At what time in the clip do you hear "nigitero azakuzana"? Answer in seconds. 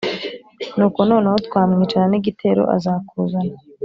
2.09-3.55